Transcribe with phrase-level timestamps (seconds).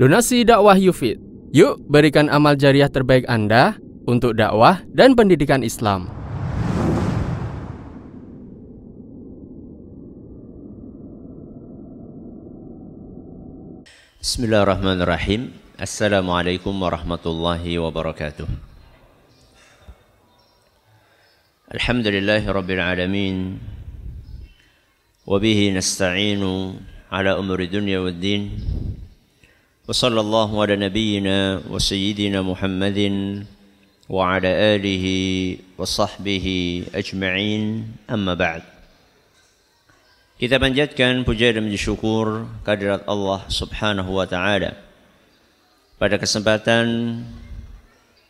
[0.00, 1.20] Donasi dakwah Yufid.
[1.52, 3.76] Yuk berikan amal jariah terbaik Anda
[4.08, 6.08] untuk dakwah dan pendidikan Islam.
[14.24, 15.52] Bismillahirrahmanirrahim.
[15.76, 18.48] Assalamualaikum warahmatullahi wabarakatuh.
[21.76, 22.48] Alhamdulillahi.
[25.28, 26.80] Wabihi nasta'inu
[27.12, 28.48] ala umuri dunia wa din.
[29.89, 32.99] وصلى الله على نبينا وسيدنا محمد
[34.09, 35.05] وعلى آله
[35.77, 36.45] وصحبه
[36.95, 37.63] أجمعين
[38.09, 38.63] أما بعد
[40.35, 44.75] Kita panjatkan puja dan syukur kehadirat Allah Subhanahu wa taala.
[45.95, 47.23] Pada kesempatan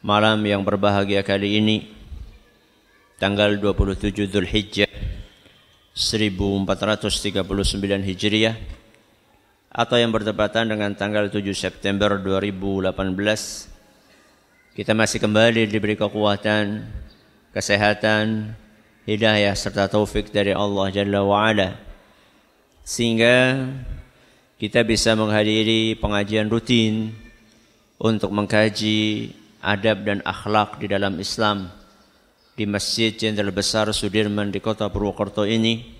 [0.05, 1.89] malam yang berbahagia kali ini
[3.17, 4.91] tanggal 27 Zulhijjah
[5.97, 7.41] 1439
[8.05, 8.53] Hijriah
[9.70, 12.90] atau yang bertepatan dengan tanggal 7 September 2018
[14.74, 16.90] kita masih kembali diberi kekuatan,
[17.54, 18.54] kesehatan,
[19.06, 21.78] hidayah serta taufik dari Allah Jalla wa Ala
[22.82, 23.62] sehingga
[24.58, 27.14] kita bisa menghadiri pengajian rutin
[28.02, 29.30] untuk mengkaji
[29.62, 31.70] adab dan akhlak di dalam Islam
[32.58, 35.99] di Masjid Jenderal Besar Sudirman di kota Purwokerto ini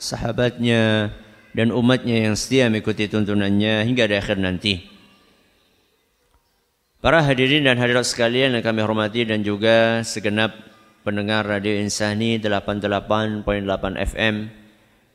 [0.00, 1.12] sahabatnya
[1.52, 4.88] dan umatnya yang setia mengikuti tuntunannya hingga di akhir nanti.
[7.00, 10.52] Para hadirin dan hadirat sekalian yang kami hormati dan juga segenap
[11.00, 13.44] pendengar Radio Insani 88.8
[13.96, 14.36] FM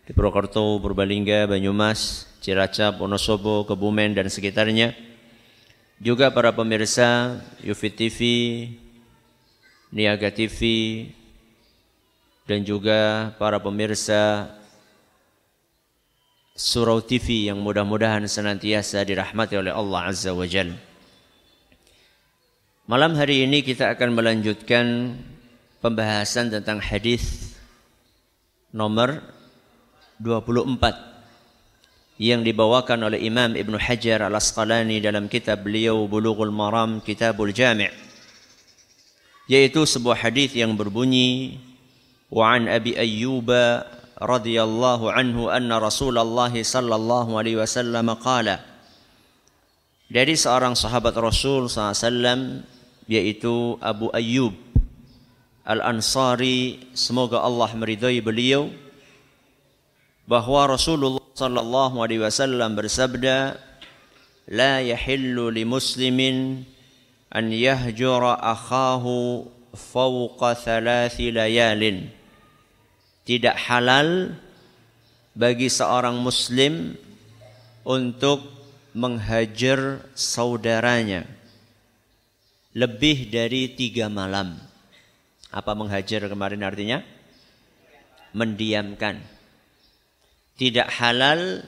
[0.06, 4.98] di Purwokerto, Purbalingga, Banyumas, Cilacap, Wonosobo, Kebumen dan sekitarnya.
[6.02, 8.20] Juga para pemirsa Yufit TV,
[9.94, 10.60] Niaga TV,
[12.50, 14.50] dan juga para pemirsa
[16.56, 20.72] Surau TV yang mudah-mudahan senantiasa dirahmati oleh Allah Azza wa Jal.
[22.88, 25.20] Malam hari ini kita akan melanjutkan
[25.84, 27.52] pembahasan tentang hadis
[28.72, 29.20] nomor
[30.24, 37.92] 24 yang dibawakan oleh Imam Ibn Hajar Al-Asqalani dalam kitab beliau Bulughul Maram Kitabul Jami'
[39.52, 41.60] yaitu sebuah hadis yang berbunyi
[42.32, 42.96] wa an Abi
[44.16, 48.64] Ayyub radhiyallahu anhu anna Rasulullah sallallahu alaihi wasallam qala.
[50.08, 52.62] Dari seorang sahabat Rasul SAW
[53.10, 54.54] yaitu Abu Ayyub
[55.66, 58.70] Al-Ansari semoga Allah meridai beliau
[60.30, 63.58] bahwa Rasulullah sallallahu alaihi wasallam bersabda
[64.46, 66.70] la yahillu li muslimin
[67.34, 72.14] an yahjura akhahu fawqa thalathi layalin
[73.26, 74.38] tidak halal
[75.34, 76.94] bagi seorang muslim
[77.82, 78.46] untuk
[78.94, 81.26] menghajar saudaranya
[82.78, 84.56] lebih dari tiga malam.
[85.50, 87.02] Apa menghajar kemarin artinya?
[88.38, 89.20] Mendiamkan.
[90.56, 91.66] Tidak halal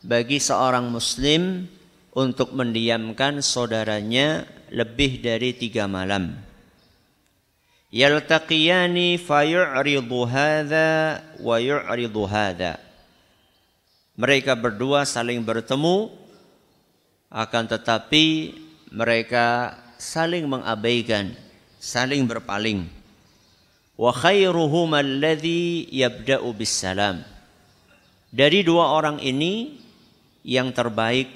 [0.00, 1.68] bagi seorang muslim
[2.16, 6.43] untuk mendiamkan saudaranya lebih dari tiga malam
[7.94, 12.82] yaltaqiyani fayu'ridu hadha wa yu'ridu hadha
[14.18, 16.10] mereka berdua saling bertemu
[17.30, 18.54] akan tetapi
[18.90, 21.34] mereka saling mengabaikan
[21.84, 22.88] saling berpaling.
[23.94, 27.22] Wa khairuhum alladhi yabda'u bis salam
[28.34, 29.78] dari dua orang ini
[30.42, 31.30] yang terbaik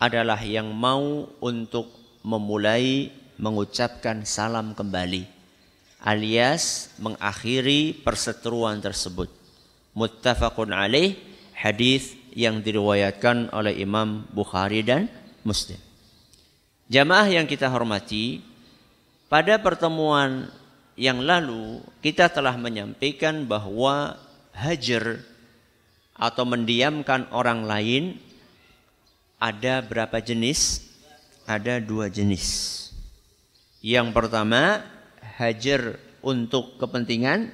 [0.00, 1.92] adalah yang mau untuk
[2.24, 5.39] memulai mengucapkan salam kembali
[6.00, 9.28] alias mengakhiri perseteruan tersebut.
[9.92, 11.16] Muttafaqun alaih
[11.52, 15.10] hadis yang diriwayatkan oleh Imam Bukhari dan
[15.44, 15.78] Muslim.
[16.90, 18.42] Jamaah yang kita hormati,
[19.30, 20.50] pada pertemuan
[20.98, 24.18] yang lalu kita telah menyampaikan bahwa
[24.50, 25.22] hajar
[26.18, 28.18] atau mendiamkan orang lain
[29.40, 30.84] ada berapa jenis?
[31.48, 32.76] Ada dua jenis.
[33.80, 34.84] Yang pertama
[35.40, 37.48] hajar untuk kepentingan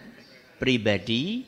[0.59, 1.47] pribadi.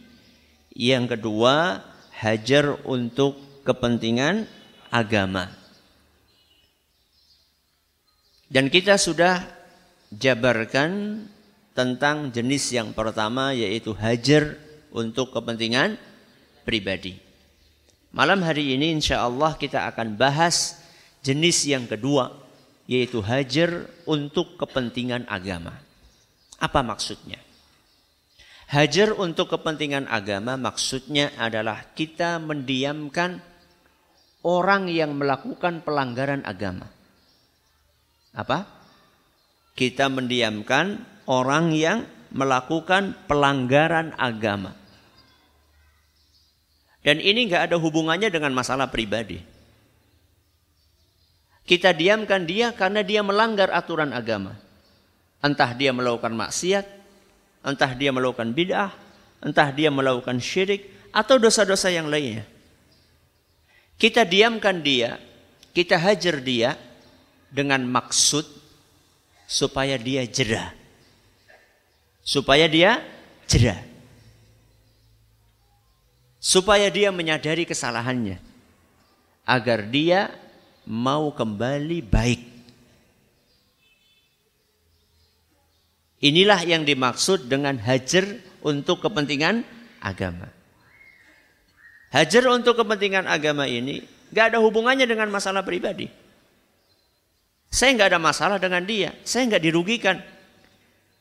[0.79, 1.83] Yang kedua,
[2.23, 3.35] hajar untuk
[3.67, 4.47] kepentingan
[4.95, 5.51] agama.
[8.47, 9.43] Dan kita sudah
[10.15, 11.21] jabarkan
[11.75, 14.57] tentang jenis yang pertama yaitu hajar
[14.95, 16.01] untuk kepentingan
[16.65, 17.19] pribadi.
[18.09, 20.81] Malam hari ini insya Allah kita akan bahas
[21.21, 22.33] jenis yang kedua
[22.89, 25.88] yaitu hajar untuk kepentingan agama.
[26.59, 27.39] Apa maksudnya?
[28.69, 33.41] Hajar untuk kepentingan agama maksudnya adalah kita mendiamkan
[34.45, 36.93] orang yang melakukan pelanggaran agama.
[38.37, 38.69] Apa?
[39.73, 41.01] Kita mendiamkan
[41.31, 44.77] orang yang melakukan pelanggaran agama.
[47.01, 49.41] Dan ini nggak ada hubungannya dengan masalah pribadi.
[51.65, 54.68] Kita diamkan dia karena dia melanggar aturan agama.
[55.39, 56.87] Entah dia melakukan maksiat,
[57.63, 58.91] entah dia melakukan bid'ah,
[59.39, 62.43] entah dia melakukan syirik, atau dosa-dosa yang lainnya.
[63.99, 65.19] Kita diamkan dia,
[65.75, 66.75] kita hajar dia
[67.51, 68.47] dengan maksud
[69.47, 70.75] supaya dia jerah.
[72.23, 73.01] Supaya dia
[73.49, 73.81] jerah.
[76.39, 78.39] Supaya dia menyadari kesalahannya.
[79.49, 80.29] Agar dia
[80.85, 82.58] mau kembali baik.
[86.19, 88.27] Inilah yang dimaksud dengan hajar
[88.67, 89.63] untuk kepentingan
[90.03, 90.51] agama.
[92.11, 94.03] Hajar untuk kepentingan agama ini
[94.35, 96.11] gak ada hubungannya dengan masalah pribadi.
[97.69, 100.17] Saya nggak ada masalah dengan dia, saya nggak dirugikan.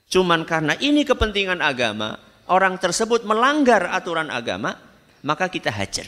[0.08, 2.16] Cuman karena ini kepentingan agama,
[2.48, 4.80] orang tersebut melanggar aturan agama,
[5.28, 6.08] maka kita hajar.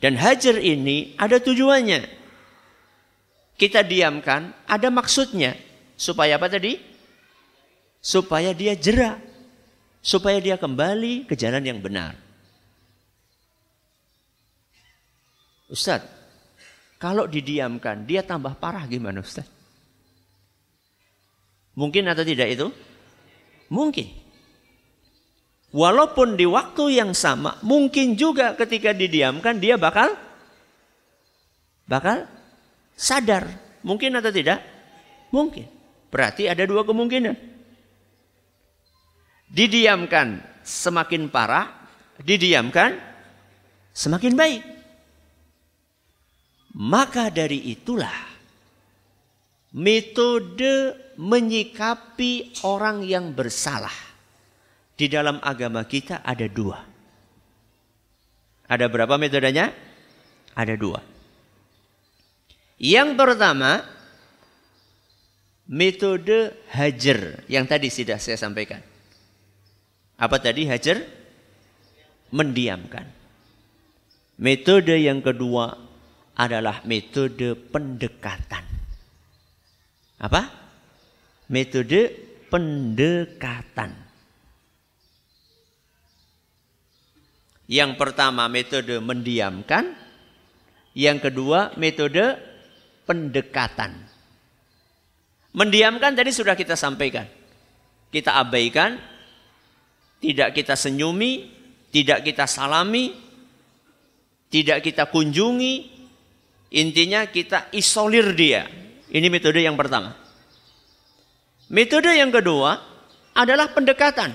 [0.00, 2.24] Dan hajar ini ada tujuannya.
[3.60, 5.54] Kita diamkan, ada maksudnya.
[5.94, 6.93] Supaya apa tadi?
[8.04, 9.16] Supaya dia jerah.
[10.04, 12.12] Supaya dia kembali ke jalan yang benar.
[15.72, 16.04] Ustaz,
[17.00, 19.48] kalau didiamkan, dia tambah parah gimana Ustaz?
[21.72, 22.68] Mungkin atau tidak itu?
[23.72, 24.06] Mungkin.
[25.74, 30.14] Walaupun di waktu yang sama, mungkin juga ketika didiamkan dia bakal
[31.88, 32.30] bakal
[32.94, 33.50] sadar.
[33.82, 34.62] Mungkin atau tidak?
[35.34, 35.66] Mungkin.
[36.14, 37.53] Berarti ada dua kemungkinan.
[39.54, 41.70] Didiamkan semakin parah,
[42.18, 42.98] didiamkan
[43.94, 44.62] semakin baik.
[46.74, 48.34] Maka dari itulah
[49.78, 53.94] metode menyikapi orang yang bersalah
[54.98, 56.82] di dalam agama kita ada dua.
[58.66, 59.70] Ada berapa metodenya?
[60.54, 60.98] Ada dua.
[62.78, 63.86] Yang pertama,
[65.70, 68.93] metode hajar yang tadi sudah saya sampaikan.
[70.14, 71.02] Apa tadi hajar?
[72.34, 73.06] Mendiamkan.
[74.38, 75.70] Metode yang kedua
[76.34, 78.64] adalah metode pendekatan.
[80.18, 80.42] Apa?
[81.50, 82.10] Metode
[82.50, 83.90] pendekatan.
[87.64, 89.96] Yang pertama metode mendiamkan,
[90.92, 92.36] yang kedua metode
[93.08, 94.04] pendekatan.
[95.54, 97.24] Mendiamkan tadi sudah kita sampaikan.
[98.10, 98.98] Kita abaikan,
[100.24, 101.52] tidak kita senyumi,
[101.92, 103.12] tidak kita salami,
[104.48, 105.94] tidak kita kunjungi,
[106.74, 108.66] Intinya kita isolir dia.
[109.06, 110.10] Ini metode yang pertama.
[111.70, 112.82] Metode yang kedua
[113.30, 114.34] adalah pendekatan.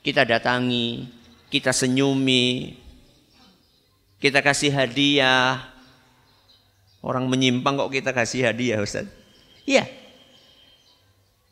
[0.00, 1.04] Kita datangi,
[1.52, 2.72] kita senyumi,
[4.16, 5.60] kita kasih hadiah.
[7.04, 9.04] Orang menyimpang kok kita kasih hadiah Ustaz?
[9.68, 9.84] Iya.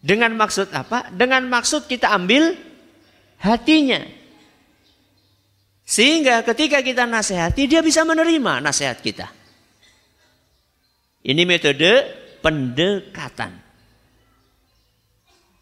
[0.01, 1.13] Dengan maksud apa?
[1.13, 2.57] Dengan maksud kita ambil
[3.45, 4.01] hatinya.
[5.85, 9.29] Sehingga ketika kita nasihati dia bisa menerima nasihat kita.
[11.21, 12.09] Ini metode
[12.41, 13.53] pendekatan.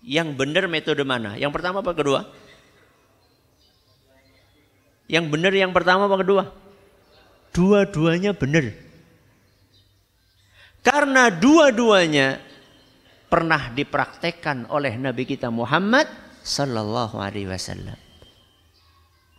[0.03, 1.35] Yang benar metode mana?
[1.39, 2.27] Yang pertama apa kedua?
[5.11, 6.45] Yang benar yang pertama apa kedua?
[7.55, 8.75] Dua-duanya benar.
[10.83, 12.43] Karena dua-duanya
[13.31, 16.11] pernah dipraktekkan oleh Nabi kita Muhammad
[16.43, 17.97] sallallahu alaihi wasallam.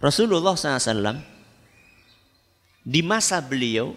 [0.04, 1.16] Rasulullah SAW
[2.84, 3.96] di masa beliau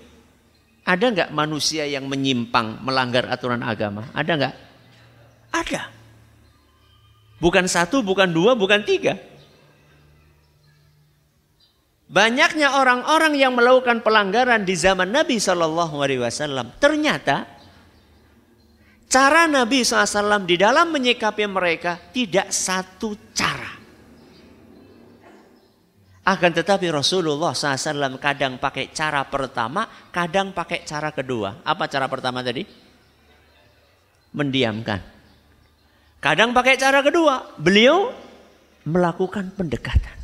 [0.87, 4.07] ada nggak manusia yang menyimpang melanggar aturan agama?
[4.15, 4.55] Ada nggak?
[5.51, 5.83] Ada.
[7.43, 9.19] Bukan satu, bukan dua, bukan tiga.
[12.07, 16.71] Banyaknya orang-orang yang melakukan pelanggaran di zaman Nabi Shallallahu Alaihi Wasallam.
[16.79, 17.56] Ternyata
[19.07, 23.73] cara Nabi SAW di dalam menyikapi mereka tidak satu cara.
[26.27, 31.63] Akan tetapi Rasulullah SAW kadang pakai cara pertama, kadang pakai cara kedua.
[31.63, 32.87] Apa cara pertama tadi?
[34.37, 35.01] mendiamkan.
[36.21, 38.13] Kadang pakai cara kedua, beliau
[38.85, 40.17] melakukan pendekatan.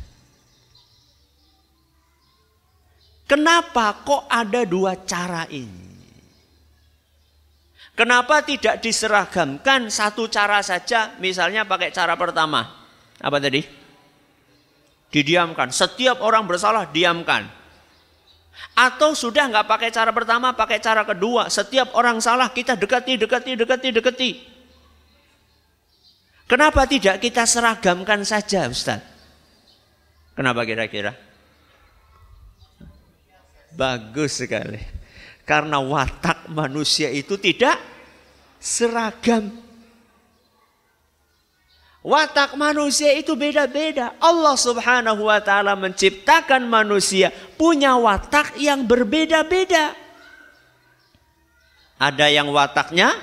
[3.25, 5.92] Kenapa kok ada dua cara ini?
[7.93, 11.13] Kenapa tidak diseragamkan satu cara saja?
[11.21, 12.65] Misalnya pakai cara pertama.
[13.21, 13.61] Apa tadi?
[15.13, 15.69] Didiamkan.
[15.69, 17.45] Setiap orang bersalah, diamkan.
[18.73, 21.53] Atau sudah nggak pakai cara pertama, pakai cara kedua.
[21.53, 24.31] Setiap orang salah kita dekati, dekati, dekati, dekati.
[26.49, 29.01] Kenapa tidak kita seragamkan saja Ustaz?
[30.33, 31.13] Kenapa kira-kira?
[33.77, 35.02] Bagus sekali.
[35.43, 37.75] Karena watak manusia itu tidak
[38.63, 39.51] seragam.
[42.03, 44.11] Watak manusia itu beda-beda.
[44.19, 49.95] Allah Subhanahu wa taala menciptakan manusia punya watak yang berbeda-beda.
[51.95, 53.15] Ada yang wataknya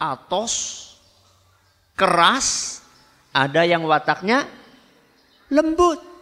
[0.00, 0.96] atos,
[1.92, 2.80] keras,
[3.28, 4.48] ada yang wataknya
[5.52, 6.13] lembut.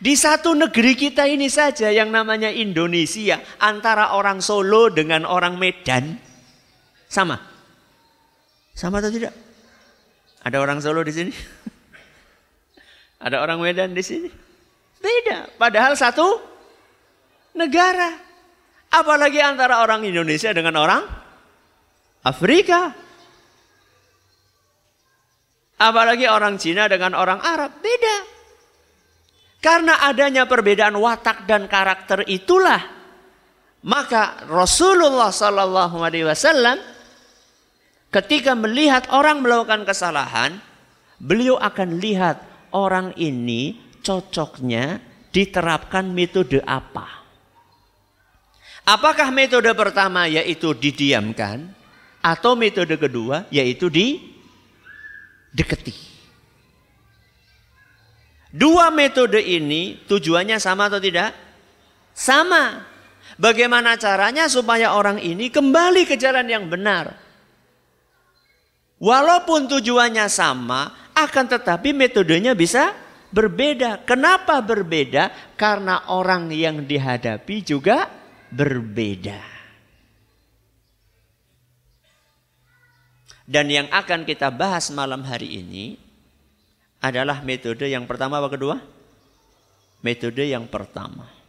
[0.00, 6.16] Di satu negeri kita ini saja yang namanya Indonesia, antara orang Solo dengan orang Medan
[7.04, 7.36] sama.
[8.72, 9.36] Sama atau tidak?
[10.40, 11.32] Ada orang Solo di sini?
[13.28, 14.32] Ada orang Medan di sini?
[15.04, 15.52] Beda.
[15.60, 16.40] Padahal satu
[17.52, 18.16] negara.
[18.88, 21.04] Apalagi antara orang Indonesia dengan orang
[22.24, 22.96] Afrika.
[25.76, 27.84] Apalagi orang Cina dengan orang Arab.
[27.84, 28.29] Beda.
[29.60, 32.80] Karena adanya perbedaan watak dan karakter itulah
[33.80, 36.80] maka Rasulullah Sallallahu Alaihi Wasallam
[38.10, 40.58] Ketika melihat orang melakukan kesalahan,
[41.22, 42.42] beliau akan lihat
[42.74, 44.98] orang ini cocoknya
[45.30, 47.06] diterapkan metode apa.
[48.82, 51.70] Apakah metode pertama yaitu didiamkan
[52.18, 54.18] atau metode kedua yaitu di
[55.54, 56.09] deketi.
[58.50, 61.30] Dua metode ini tujuannya sama atau tidak?
[62.10, 62.82] Sama.
[63.38, 67.14] Bagaimana caranya supaya orang ini kembali ke jalan yang benar?
[69.00, 72.92] Walaupun tujuannya sama, akan tetapi metodenya bisa
[73.32, 74.04] berbeda.
[74.04, 75.56] Kenapa berbeda?
[75.56, 78.10] Karena orang yang dihadapi juga
[78.52, 79.40] berbeda.
[83.50, 86.09] Dan yang akan kita bahas malam hari ini
[87.00, 88.76] adalah metode yang pertama apa kedua?
[90.00, 91.40] Metode yang pertama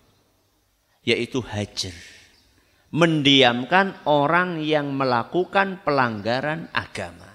[1.02, 1.96] yaitu hajar.
[2.92, 7.32] Mendiamkan orang yang melakukan pelanggaran agama.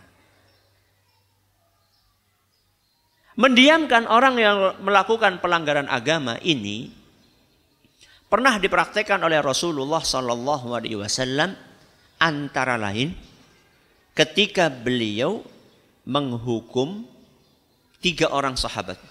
[3.37, 6.88] Mendiamkan orang yang melakukan pelanggaran agama ini
[8.28, 11.52] pernah dipraktekkan oleh Rasulullah Sallallahu Alaihi Wasallam
[12.20, 13.12] antara lain
[14.16, 15.44] ketika beliau
[16.08, 17.04] menghukum
[18.07, 19.03] tiga orang sahabat.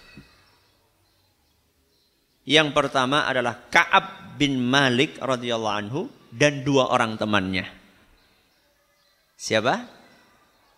[2.47, 7.67] Yang pertama adalah Ka'ab bin Malik radhiyallahu anhu dan dua orang temannya.
[9.35, 9.83] Siapa?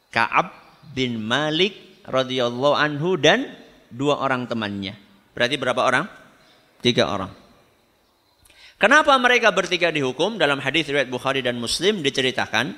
[0.09, 0.49] Ka'ab
[0.97, 3.53] bin Malik radhiyallahu anhu dan
[3.93, 4.97] dua orang temannya.
[5.37, 6.09] Berarti berapa orang?
[6.81, 7.29] Tiga orang.
[8.81, 10.41] Kenapa mereka bertiga dihukum?
[10.41, 12.73] Dalam hadis riwayat Bukhari dan Muslim diceritakan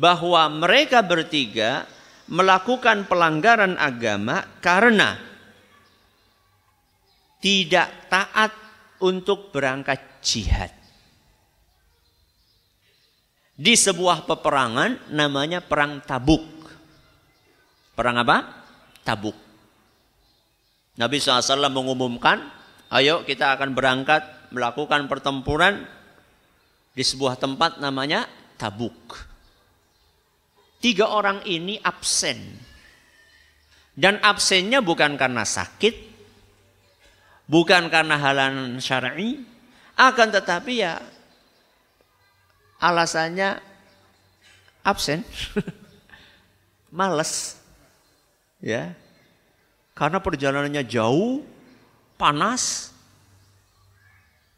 [0.00, 1.84] bahwa mereka bertiga
[2.30, 5.18] melakukan pelanggaran agama karena
[7.42, 8.52] tidak taat
[9.02, 10.70] untuk berangkat jihad.
[13.60, 16.46] Di sebuah peperangan namanya perang Tabuk.
[17.92, 18.36] Perang apa?
[19.04, 19.36] Tabuk.
[20.96, 22.40] Nabi SAW mengumumkan,
[22.92, 25.84] ayo kita akan berangkat melakukan pertempuran
[26.96, 28.24] di sebuah tempat namanya
[28.56, 29.29] Tabuk.
[30.80, 32.40] Tiga orang ini absen.
[33.92, 35.92] Dan absennya bukan karena sakit,
[37.44, 39.44] bukan karena halan syar'i,
[39.92, 41.04] akan tetapi ya
[42.80, 43.60] alasannya
[44.80, 45.20] absen.
[46.96, 47.60] Males.
[48.64, 48.96] Ya.
[49.92, 51.44] Karena perjalanannya jauh,
[52.16, 52.88] panas.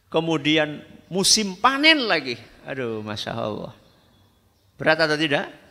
[0.07, 2.38] Kemudian musim panen lagi.
[2.62, 3.75] Aduh, Masya Allah.
[4.79, 5.62] Berat atau tidak?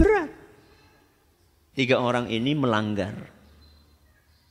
[0.00, 0.30] Berat.
[1.76, 3.12] Tiga orang ini melanggar.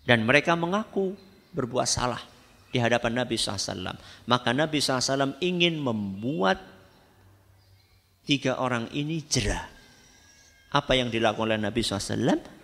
[0.06, 1.18] Dan mereka mengaku
[1.54, 2.22] berbuat salah
[2.70, 3.98] di hadapan Nabi SAW.
[4.30, 6.62] Maka Nabi SAW ingin membuat
[8.30, 9.66] tiga orang ini jerah.
[10.70, 12.60] Apa yang dilakukan oleh Nabi SAW?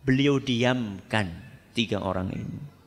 [0.00, 1.28] beliau diamkan
[1.76, 2.79] tiga orang ini.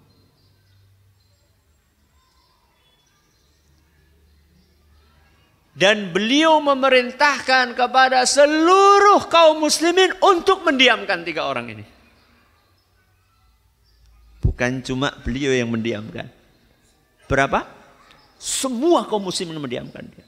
[5.74, 11.86] Dan beliau memerintahkan kepada seluruh kaum muslimin untuk mendiamkan tiga orang ini.
[14.46, 16.30] Bukan cuma beliau yang mendiamkan.
[17.25, 17.65] Berapa?
[18.38, 20.25] Semua kaum muslimin mendiamkan dia.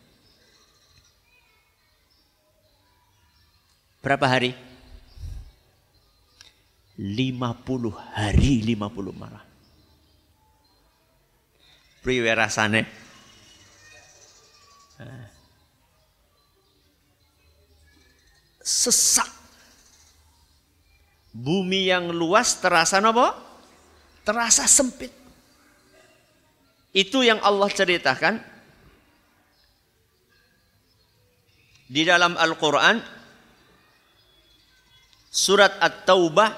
[4.02, 4.58] Berapa hari?
[6.98, 9.46] 50 hari 50 malam.
[12.02, 13.06] Priwe rasane?
[18.65, 19.29] Sesak.
[21.29, 23.38] Bumi yang luas terasa apa?
[24.25, 25.13] Terasa sempit.
[26.95, 28.41] Itu yang Allah ceritakan
[31.86, 32.98] di dalam Al-Quran
[35.29, 36.50] surat At-Taubah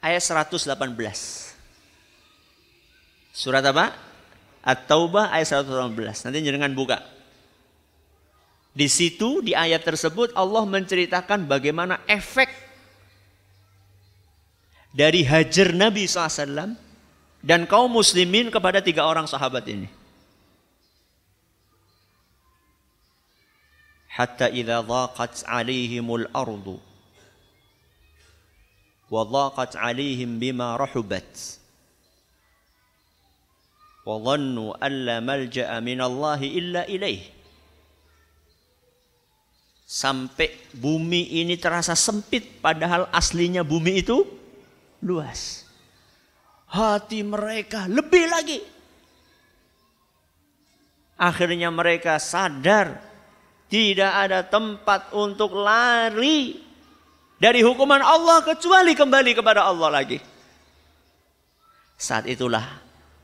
[0.00, 0.70] ayat 118.
[3.34, 3.90] Surat apa?
[4.62, 6.30] At-Taubah ayat 118.
[6.30, 7.02] Nanti jangan buka.
[8.72, 12.48] Di situ di ayat tersebut Allah menceritakan bagaimana efek
[14.96, 16.72] dari hajar Nabi SAW
[17.44, 19.88] dan kaum muslimin kepada tiga orang sahabat ini.
[24.12, 26.76] Hatta idza dhaqat alaihimul ardu
[29.12, 31.28] wa dhaqat alaihim bima rahubat
[34.04, 37.41] wa dhannu an la malja'a min Allah illa ilaih
[39.92, 44.24] sampai bumi ini terasa sempit padahal aslinya bumi itu
[45.04, 45.68] luas.
[46.72, 48.58] Hati mereka lebih lagi.
[51.20, 53.04] Akhirnya mereka sadar
[53.68, 56.56] tidak ada tempat untuk lari
[57.36, 60.16] dari hukuman Allah kecuali kembali kepada Allah lagi.
[62.00, 62.64] Saat itulah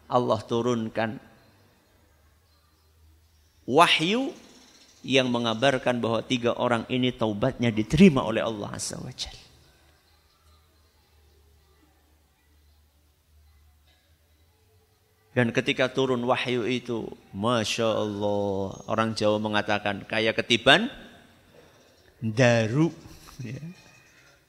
[0.04, 1.16] Allah turunkan
[3.64, 4.36] wahyu
[5.08, 9.48] yang mengabarkan bahwa tiga orang ini taubatnya diterima oleh Allah Azza wa Jalla.
[15.32, 20.92] Dan ketika turun wahyu itu, Masya Allah, orang Jawa mengatakan kayak ketiban
[22.20, 22.92] daru.
[23.40, 23.62] Ya.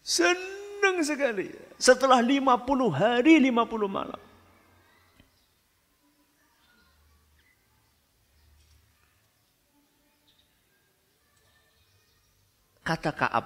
[0.04, 1.54] Senang sekali.
[1.78, 4.20] Setelah 50 hari, 50 malam.
[12.90, 13.46] Kata Kaab,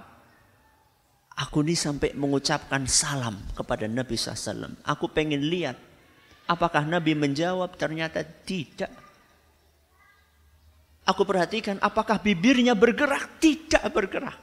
[1.36, 4.80] aku ini sampai mengucapkan salam kepada Nabi SAW.
[4.88, 5.76] Aku pengen lihat
[6.48, 8.88] apakah Nabi menjawab, ternyata tidak.
[11.04, 14.40] Aku perhatikan apakah bibirnya bergerak, tidak bergerak.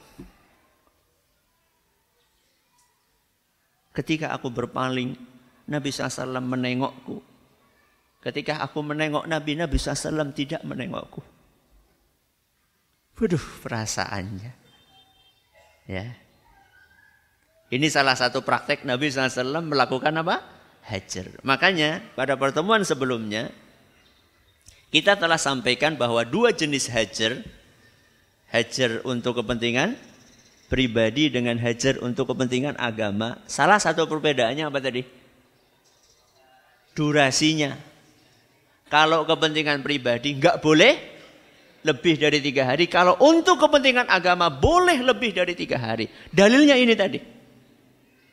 [3.90, 5.18] Ketika aku berpaling,
[5.66, 7.18] Nabi SAW menengokku.
[8.22, 11.26] Ketika aku menengok Nabi, Nabi SAW tidak menengokku.
[13.18, 14.61] Waduh, perasaannya.
[15.86, 16.14] Ya.
[17.72, 20.44] Ini salah satu praktek Nabi SAW melakukan apa?
[20.84, 21.40] Hajar.
[21.40, 23.48] Makanya pada pertemuan sebelumnya
[24.92, 27.40] kita telah sampaikan bahwa dua jenis hajar,
[28.52, 29.96] hajar untuk kepentingan
[30.68, 33.40] pribadi dengan hajar untuk kepentingan agama.
[33.48, 35.04] Salah satu perbedaannya apa tadi?
[36.92, 37.72] Durasinya.
[38.92, 41.11] Kalau kepentingan pribadi nggak boleh
[41.82, 42.86] lebih dari tiga hari.
[42.86, 46.06] Kalau untuk kepentingan agama boleh lebih dari tiga hari.
[46.30, 47.18] Dalilnya ini tadi.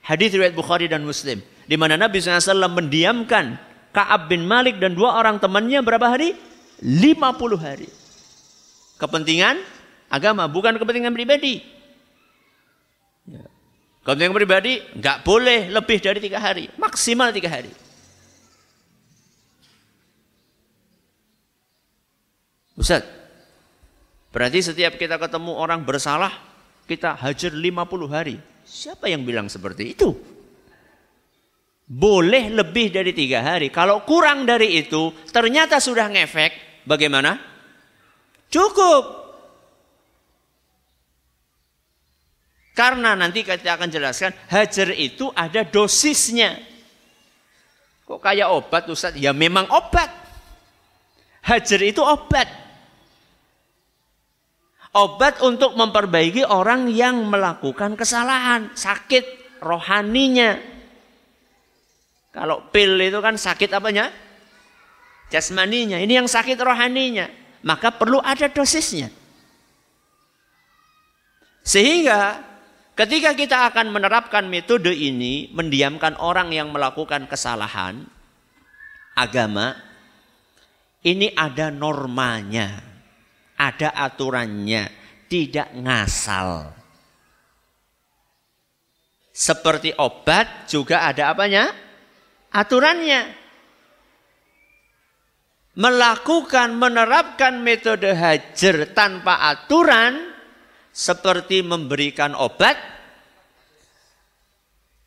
[0.06, 1.42] Hadis riwayat Bukhari dan Muslim.
[1.70, 3.62] Di mana Nabi SAW mendiamkan
[3.94, 6.34] Ka'ab bin Malik dan dua orang temannya berapa hari?
[6.82, 7.22] 50
[7.60, 7.90] hari.
[8.98, 9.62] Kepentingan
[10.10, 11.62] agama, bukan kepentingan pribadi.
[13.30, 13.46] Ya.
[14.02, 16.70] Kepentingan pribadi nggak boleh lebih dari tiga hari.
[16.78, 17.70] Maksimal tiga hari.
[22.80, 23.04] Ustaz,
[24.30, 26.30] Berarti setiap kita ketemu orang bersalah,
[26.86, 28.38] kita hajar 50 hari.
[28.62, 30.14] Siapa yang bilang seperti itu?
[31.90, 33.74] Boleh lebih dari tiga hari.
[33.74, 37.42] Kalau kurang dari itu, ternyata sudah ngefek, bagaimana?
[38.54, 39.18] Cukup.
[42.78, 46.62] Karena nanti kita akan jelaskan, hajar itu ada dosisnya.
[48.06, 49.18] Kok kayak obat Ustaz?
[49.18, 50.10] Ya memang obat.
[51.42, 52.59] Hajar itu obat.
[55.00, 60.60] Obat untuk memperbaiki orang yang melakukan kesalahan, sakit rohaninya.
[62.36, 64.12] Kalau pil itu kan sakit apanya?
[65.32, 66.04] Jasmaninya.
[66.04, 67.32] Ini yang sakit rohaninya.
[67.64, 69.08] Maka perlu ada dosisnya.
[71.64, 72.44] Sehingga
[73.00, 78.04] ketika kita akan menerapkan metode ini, mendiamkan orang yang melakukan kesalahan
[79.16, 79.80] agama,
[81.08, 82.89] ini ada normanya
[83.60, 84.88] ada aturannya,
[85.28, 86.72] tidak ngasal.
[89.36, 91.76] Seperti obat juga ada apanya?
[92.56, 93.36] Aturannya.
[95.80, 100.36] Melakukan, menerapkan metode hajar tanpa aturan
[100.92, 102.76] seperti memberikan obat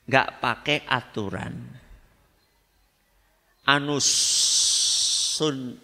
[0.08, 1.52] nggak pakai aturan.
[3.68, 4.08] Anus
[5.36, 5.76] sun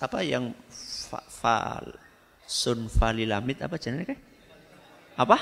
[0.00, 0.52] apa yang
[1.46, 1.94] fa, fa,
[2.42, 4.18] sun falilamid apa jenenge
[5.14, 5.38] Apa?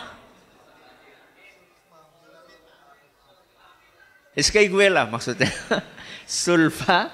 [4.35, 5.51] Iskai gue lah maksudnya.
[6.27, 7.11] Sulfa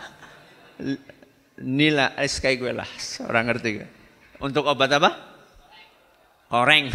[1.61, 2.89] nila iskai gue lah.
[3.25, 3.91] Orang ngerti gak?
[4.41, 5.11] Untuk obat apa?
[6.49, 6.93] Koreng.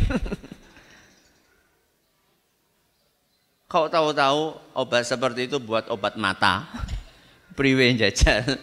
[3.69, 6.69] Kau tahu-tahu obat seperti itu buat obat mata.
[7.57, 8.57] Priwe jajal.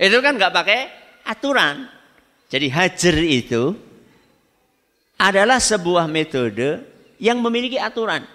[0.00, 1.86] itu kan nggak pakai aturan.
[2.50, 3.78] Jadi hajar itu
[5.14, 6.82] adalah sebuah metode
[7.22, 8.26] yang memiliki aturan.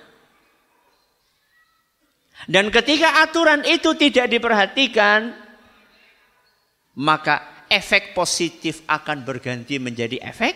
[2.47, 5.33] Dan ketika aturan itu tidak diperhatikan,
[7.01, 10.53] maka efek positif akan berganti menjadi efek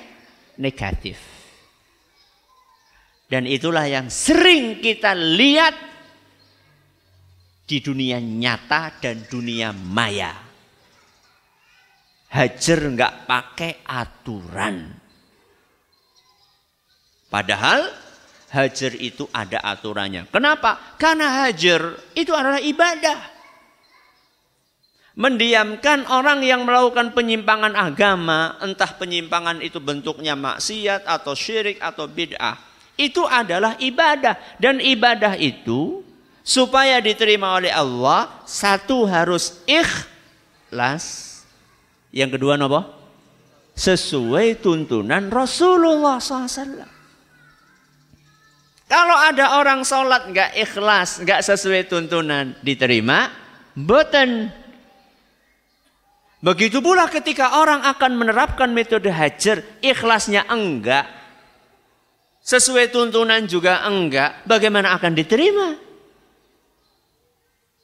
[0.61, 1.17] negatif.
[3.29, 5.75] Dan itulah yang sering kita lihat
[7.69, 10.48] di dunia nyata dan dunia maya.
[12.29, 14.93] Hajar nggak pakai aturan.
[17.29, 17.89] Padahal
[18.49, 20.25] hajar itu ada aturannya.
[20.33, 20.97] Kenapa?
[20.97, 23.37] Karena hajar itu adalah ibadah.
[25.19, 32.55] Mendiamkan orang yang melakukan penyimpangan agama, entah penyimpangan itu bentuknya maksiat atau syirik atau bid'ah,
[32.95, 34.39] itu adalah ibadah.
[34.57, 36.01] Dan ibadah itu
[36.39, 41.28] supaya diterima oleh Allah, satu harus ikhlas.
[42.09, 42.89] Yang kedua apa?
[43.77, 46.99] Sesuai tuntunan Rasulullah SAW.
[48.89, 53.29] Kalau ada orang sholat nggak ikhlas, nggak sesuai tuntunan, diterima?
[53.77, 54.49] Boten.
[56.41, 61.05] Begitu pula ketika orang akan menerapkan metode hajar, ikhlasnya enggak.
[62.41, 65.77] Sesuai tuntunan juga enggak, bagaimana akan diterima?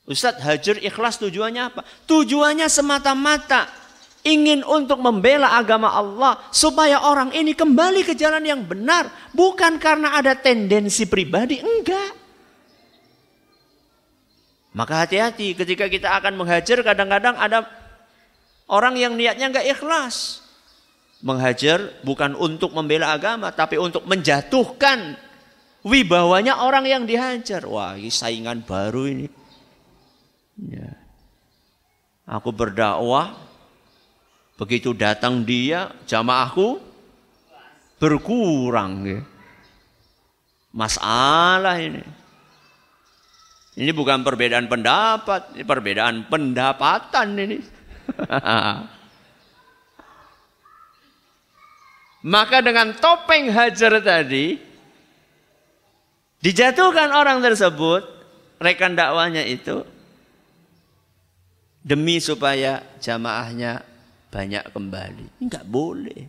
[0.09, 1.81] Ustadz hajar ikhlas tujuannya apa?
[2.09, 3.85] Tujuannya semata-mata
[4.25, 10.17] ingin untuk membela agama Allah supaya orang ini kembali ke jalan yang benar, bukan karena
[10.17, 12.25] ada tendensi pribadi, enggak.
[14.75, 17.63] Maka hati-hati ketika kita akan menghajar kadang-kadang ada
[18.67, 20.43] orang yang niatnya enggak ikhlas.
[21.23, 25.15] Menghajar bukan untuk membela agama tapi untuk menjatuhkan
[25.85, 27.63] wibawanya orang yang dihajar.
[27.63, 29.27] Wah, ini saingan baru ini.
[30.59, 30.91] Ya.
[32.27, 33.38] Aku berdakwah
[34.56, 36.80] Begitu datang dia, jamaahku
[38.00, 39.04] berkurang.
[39.04, 39.20] Ya.
[40.72, 42.04] Masalah ini.
[43.76, 47.60] Ini bukan perbedaan pendapat, ini perbedaan pendapatan ini.
[52.32, 54.56] Maka dengan topeng hajar tadi,
[56.39, 58.08] dijatuhkan orang tersebut,
[58.63, 59.84] rekan dakwanya itu,
[61.84, 63.94] demi supaya jamaahnya
[64.36, 65.39] banyak kembali.
[65.39, 66.21] Ini enggak boleh.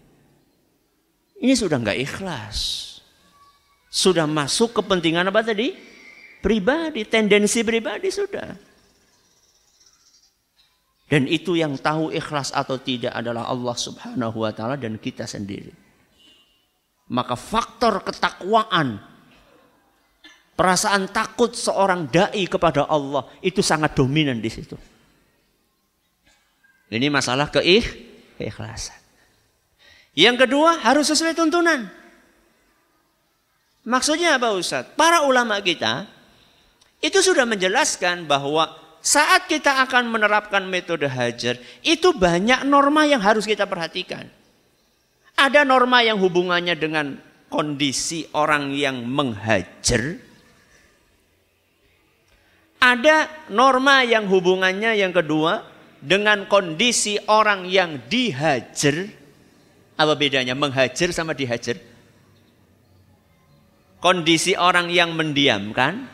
[1.42, 2.58] Ini sudah enggak ikhlas.
[3.90, 5.74] Sudah masuk kepentingan apa tadi?
[6.38, 8.54] Pribadi, tendensi pribadi sudah.
[11.06, 15.74] Dan itu yang tahu ikhlas atau tidak adalah Allah Subhanahu wa taala dan kita sendiri.
[17.10, 18.98] Maka faktor ketakwaan
[20.58, 24.74] perasaan takut seorang dai kepada Allah itu sangat dominan di situ.
[26.86, 27.86] Ini masalah keikh,
[28.38, 28.98] keikhlasan.
[30.16, 31.90] Yang kedua harus sesuai tuntunan.
[33.86, 34.86] Maksudnya apa Ustaz?
[34.94, 36.06] Para ulama kita
[37.02, 38.70] itu sudah menjelaskan bahwa
[39.04, 44.26] saat kita akan menerapkan metode hajar, itu banyak norma yang harus kita perhatikan.
[45.38, 47.14] Ada norma yang hubungannya dengan
[47.46, 50.18] kondisi orang yang menghajar.
[52.82, 55.75] Ada norma yang hubungannya yang kedua
[56.06, 59.10] dengan kondisi orang yang dihajar,
[59.98, 61.82] apa bedanya menghajar sama dihajar?
[63.98, 66.06] Kondisi orang yang mendiamkan,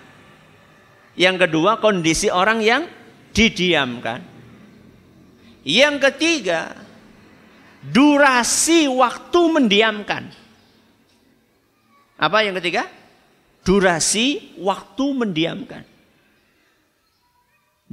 [1.12, 2.88] yang kedua kondisi orang yang
[3.37, 4.24] didiamkan.
[5.61, 6.72] Yang ketiga,
[7.85, 10.33] durasi waktu mendiamkan.
[12.16, 12.88] Apa yang ketiga?
[13.61, 15.85] Durasi waktu mendiamkan.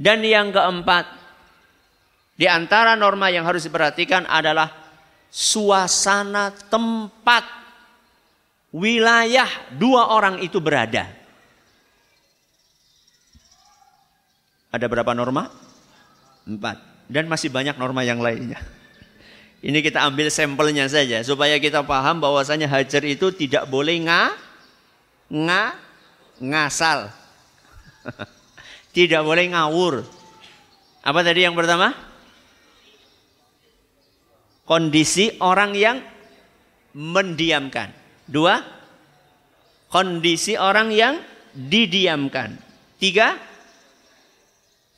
[0.00, 1.19] Dan yang keempat,
[2.40, 4.72] Di antara norma yang harus diperhatikan adalah
[5.28, 7.44] suasana tempat
[8.72, 9.44] wilayah
[9.76, 11.04] dua orang itu berada.
[14.72, 15.52] Ada berapa norma?
[16.48, 16.80] Empat.
[17.12, 18.56] Dan masih banyak norma yang lainnya.
[19.60, 24.32] Ini kita ambil sampelnya saja supaya kita paham bahwasanya hajar itu tidak boleh nga
[25.28, 25.76] nga
[26.40, 27.12] ngasal.
[28.96, 30.08] tidak boleh ngawur.
[31.04, 32.08] Apa tadi yang pertama?
[34.70, 35.98] Kondisi orang yang
[36.94, 37.90] mendiamkan.
[38.22, 38.62] Dua,
[39.90, 41.18] kondisi orang yang
[41.50, 42.54] didiamkan.
[43.02, 43.34] Tiga,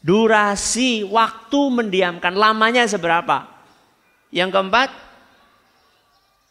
[0.04, 2.36] durasi waktu mendiamkan.
[2.36, 3.48] Lamanya seberapa?
[4.28, 4.90] Yang keempat,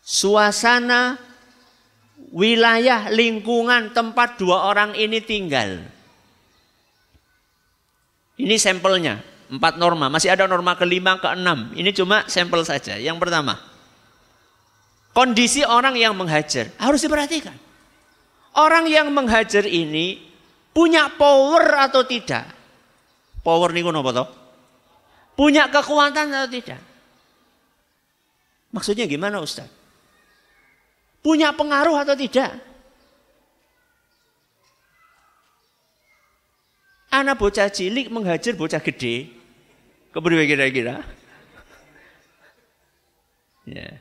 [0.02, 1.22] suasana
[2.34, 5.78] wilayah lingkungan tempat dua orang ini tinggal.
[8.42, 9.22] Ini sampelnya.
[9.52, 11.76] Empat norma, masih ada norma kelima, keenam.
[11.76, 12.96] Ini cuma sampel saja.
[12.96, 13.60] Yang pertama,
[15.12, 17.52] kondisi orang yang menghajar harus diperhatikan.
[18.56, 20.24] Orang yang menghajar ini
[20.72, 22.48] punya power atau tidak?
[23.44, 24.28] Power nih apa toh?
[25.36, 26.80] Punya kekuatan atau tidak?
[28.72, 29.68] Maksudnya gimana Ustaz?
[31.20, 32.56] Punya pengaruh atau tidak?
[37.12, 39.41] Anak bocah cilik menghajar bocah gede.
[40.12, 41.00] Kepriwe kira-kira?
[43.64, 43.96] Ya.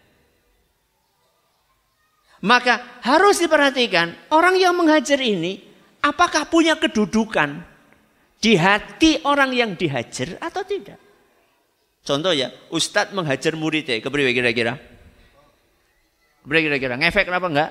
[2.40, 5.60] Maka harus diperhatikan orang yang menghajar ini
[6.00, 7.60] apakah punya kedudukan
[8.40, 10.96] di hati orang yang dihajar atau tidak.
[12.00, 14.80] Contoh ya, Ustadz menghajar muridnya, kepriwe kira-kira?
[16.42, 16.96] Kepriwe kira-kira?
[16.96, 17.70] Ngefek apa enggak?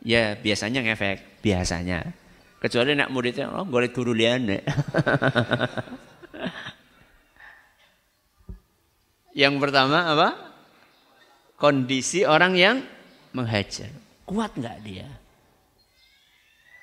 [0.00, 2.08] Ya biasanya ngefek, biasanya.
[2.58, 4.64] Kecuali nak muridnya, oh golek guru liane.
[9.38, 10.28] Yang pertama apa?
[11.54, 12.82] Kondisi orang yang
[13.30, 13.94] menghajar.
[14.26, 15.06] Kuat nggak dia?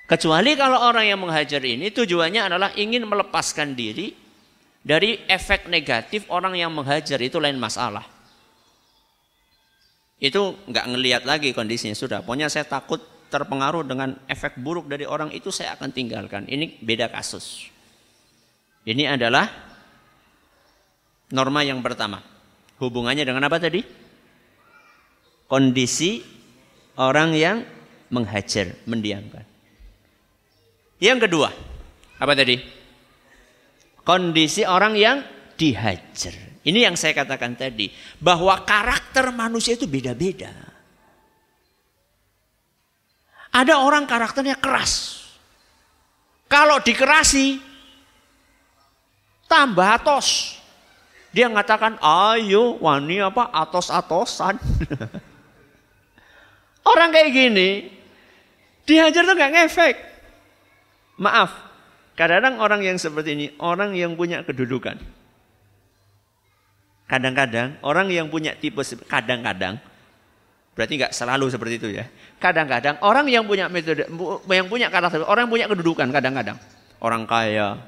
[0.08, 4.16] Kecuali kalau orang yang menghajar ini tujuannya adalah ingin melepaskan diri
[4.80, 8.08] dari efek negatif orang yang menghajar itu lain masalah.
[10.16, 12.24] Itu nggak ngelihat lagi kondisinya sudah.
[12.24, 16.48] Pokoknya saya takut terpengaruh dengan efek buruk dari orang itu saya akan tinggalkan.
[16.48, 17.68] Ini beda kasus.
[18.86, 19.44] Ini adalah
[21.34, 22.35] norma yang pertama.
[22.76, 23.80] Hubungannya dengan apa tadi?
[25.48, 26.20] Kondisi
[27.00, 27.64] orang yang
[28.12, 29.44] menghajar, mendiamkan.
[31.00, 31.48] Yang kedua,
[32.20, 32.56] apa tadi?
[34.04, 35.24] Kondisi orang yang
[35.56, 36.34] dihajar.
[36.66, 40.50] Ini yang saya katakan tadi, bahwa karakter manusia itu beda-beda.
[43.54, 45.24] Ada orang karakternya keras.
[46.50, 47.56] Kalau dikerasi,
[49.48, 50.58] tambah atos.
[51.36, 54.56] Dia mengatakan, ayo wani apa atos-atosan.
[56.96, 57.92] Orang kayak gini,
[58.88, 59.96] dihajar tuh gak ngefek.
[61.20, 61.52] Maaf,
[62.16, 65.00] kadang-kadang orang yang seperti ini, orang yang punya kedudukan.
[67.08, 69.78] Kadang-kadang orang yang punya tipe kadang-kadang
[70.76, 72.04] berarti nggak selalu seperti itu ya.
[72.36, 74.04] Kadang-kadang orang yang punya metode
[74.50, 76.58] yang punya karakter, orang yang punya kedudukan kadang-kadang
[77.00, 77.80] orang kaya,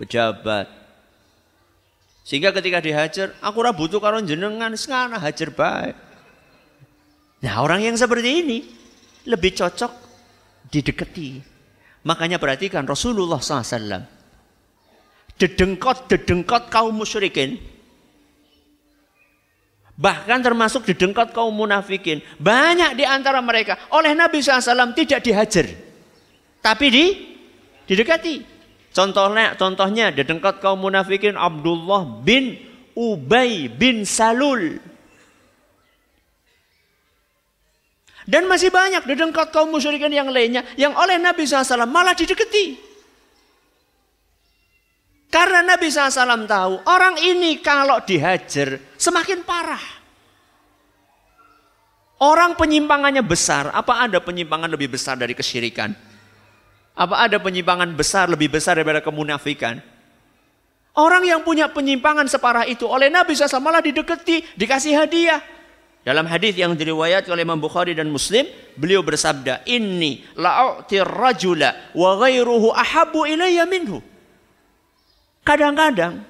[0.00, 0.85] pejabat,
[2.26, 5.94] sehingga ketika dihajar, aku ora butuh karo jenengan, sekana hajar baik.
[7.46, 8.58] Nah orang yang seperti ini
[9.30, 9.92] lebih cocok
[10.66, 11.38] didekati.
[12.02, 14.02] Makanya perhatikan Rasulullah SAW.
[15.38, 17.62] Dedengkot-dedengkot kaum musyrikin.
[19.94, 22.26] Bahkan termasuk dedengkot kaum munafikin.
[22.42, 25.66] Banyak di antara mereka oleh Nabi SAW tidak dihajar.
[26.58, 27.04] Tapi di,
[27.86, 28.55] didekati.
[28.96, 32.56] Contohnya, contohnya dekat kaum munafikin Abdullah bin
[32.96, 34.80] Ubay bin Salul.
[38.24, 42.88] Dan masih banyak dekat kaum musyrikin yang lainnya yang oleh Nabi SAW malah didekati.
[45.28, 49.84] Karena Nabi SAW tahu orang ini kalau dihajar semakin parah.
[52.16, 53.68] Orang penyimpangannya besar.
[53.76, 56.15] Apa ada penyimpangan lebih besar dari kesyirikan?
[56.96, 59.84] Apa ada penyimpangan besar lebih besar daripada kemunafikan?
[60.96, 65.44] Orang yang punya penyimpangan separah itu oleh Nabi SAW malah didekati, dikasih hadiah.
[66.00, 68.48] Dalam hadis yang diriwayatkan oleh Imam Bukhari dan Muslim,
[68.80, 74.00] beliau bersabda, "Inni la'u'ti rajula wa ghairuhu ahabu ilayya minhu."
[75.44, 76.24] Kadang-kadang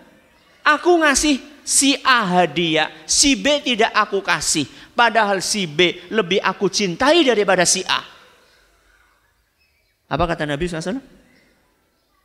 [0.67, 4.67] aku ngasih si A hadiah, si B tidak aku kasih,
[4.99, 8.16] padahal si B lebih aku cintai daripada si A.
[10.07, 11.03] Apa kata Nabi SAW?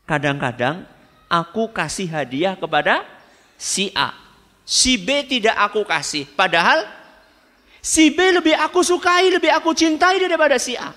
[0.05, 0.85] Kadang-kadang
[1.25, 3.05] aku kasih hadiah kepada
[3.57, 4.13] si A.
[4.61, 6.29] Si B tidak aku kasih.
[6.37, 6.85] Padahal
[7.81, 10.93] si B lebih aku sukai, lebih aku cintai daripada si A.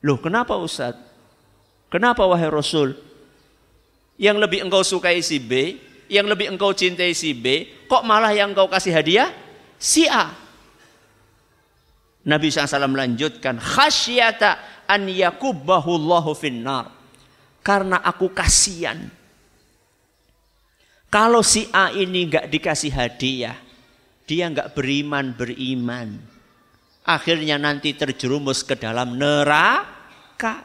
[0.00, 0.96] Loh kenapa Ustaz?
[1.92, 2.96] Kenapa wahai Rasul?
[4.16, 5.76] Yang lebih engkau sukai si B,
[6.08, 9.28] yang lebih engkau cintai si B, kok malah yang engkau kasih hadiah?
[9.76, 10.32] Si A.
[12.20, 16.92] Nabi SAW melanjutkan, khasyata an yakubbahu Allahu finnar.
[17.60, 19.08] Karena aku kasihan
[21.10, 23.58] kalau si A ini nggak dikasih hadiah,
[24.30, 26.22] dia nggak beriman beriman.
[27.02, 30.62] Akhirnya nanti terjerumus ke dalam neraka.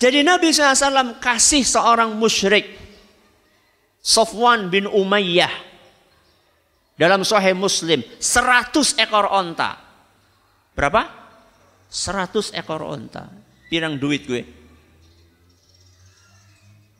[0.00, 2.72] Jadi Nabi SAW kasih seorang musyrik.
[4.00, 5.52] Sofwan bin Umayyah.
[6.94, 8.06] Dalam Sahih Muslim.
[8.22, 9.78] 100 ekor onta.
[10.78, 11.10] Berapa?
[11.90, 13.30] 100 ekor onta.
[13.66, 14.42] Pirang duit gue?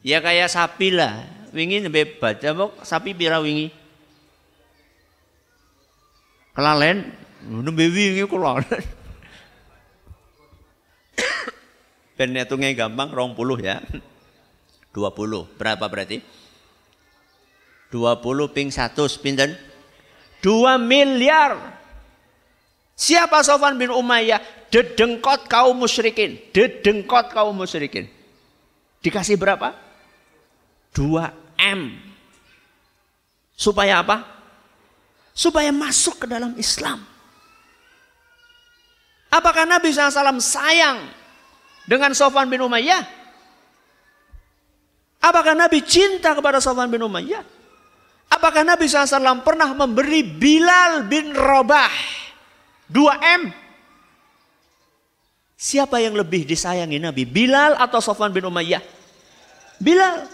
[0.05, 1.25] Ya kayak sapi lah.
[1.55, 3.71] Wingi nembe baca sapi pira wingi?
[6.51, 7.15] Kelalen,
[7.47, 8.67] nembe wingi kelalen.
[12.19, 13.83] Ben hitungnya gampang rong puluh ya.
[14.95, 16.23] dua puluh Berapa berarti?
[17.91, 19.55] dua puluh ping satu pinten?
[20.45, 21.57] Dua miliar.
[22.93, 24.69] Siapa Sofan bin Umayyah?
[24.69, 26.37] Dedengkot kaum musyrikin.
[26.53, 28.07] Dedengkot kaum musyrikin.
[29.01, 29.73] Dikasih berapa?
[30.93, 31.81] 2M.
[33.57, 34.23] Supaya apa?
[35.33, 37.03] Supaya masuk ke dalam Islam.
[39.35, 41.11] Apakah Nabi SAW sayang
[41.91, 43.03] dengan Sofan bin Umayyah?
[45.19, 47.43] Apakah Nabi cinta kepada Sofan bin Umayyah?
[48.29, 51.93] Apakah Nabi SAW pernah memberi Bilal bin Robah
[52.93, 53.53] 2M?
[55.57, 57.25] Siapa yang lebih disayangi Nabi?
[57.25, 58.85] Bilal atau Sofan bin Umayyah?
[59.81, 60.29] Bilal.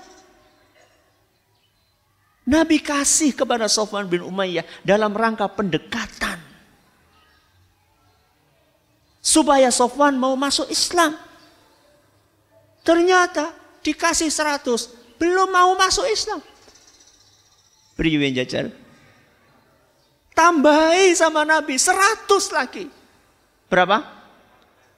[2.51, 6.35] Nabi kasih kepada Sofwan bin Umayyah dalam rangka pendekatan.
[9.23, 11.15] Supaya Sofwan mau masuk Islam.
[12.83, 13.55] Ternyata
[13.87, 14.67] dikasih 100,
[15.21, 16.43] belum mau masuk Islam.
[18.01, 18.73] Priwen jajar.
[20.33, 22.89] Tambahi sama Nabi 100 lagi.
[23.69, 24.01] Berapa?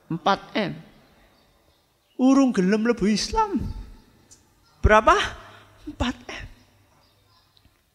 [0.07, 0.71] 4M.
[2.23, 3.59] Urung gelem lebu Islam.
[4.79, 5.19] Berapa?
[5.99, 6.47] 4M.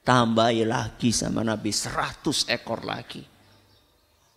[0.03, 3.23] Tambahi lagi sama Nabi 100 ekor lagi.